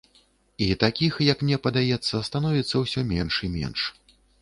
[0.57, 3.89] І такіх, як мне падаецца, становіцца ўсё менш і менш.